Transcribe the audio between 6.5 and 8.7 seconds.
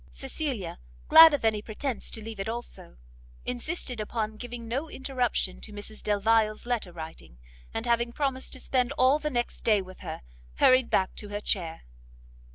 letter writing, and having promised to